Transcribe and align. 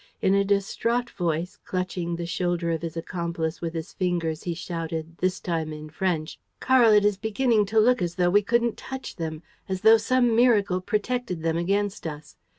In 0.19 0.33
a 0.33 0.43
distraught 0.43 1.11
voice, 1.11 1.59
clutching 1.63 2.15
the 2.15 2.25
shoulder 2.25 2.71
of 2.71 2.81
his 2.81 2.97
accomplice 2.97 3.61
with 3.61 3.75
his 3.75 3.93
fingers, 3.93 4.41
he 4.41 4.55
shouted, 4.55 5.15
this 5.19 5.39
time 5.39 5.71
in 5.71 5.91
French: 5.91 6.39
"Karl, 6.59 6.91
it 6.91 7.05
is 7.05 7.17
beginning 7.17 7.67
to 7.67 7.79
look 7.79 8.01
as 8.01 8.15
though 8.15 8.31
we 8.31 8.41
couldn't 8.41 8.77
touch 8.77 9.17
them, 9.17 9.43
as 9.69 9.81
though 9.81 9.97
some 9.97 10.35
miracle 10.35 10.81
protected 10.81 11.43
them 11.43 11.55
against 11.55 12.07
us. 12.07 12.35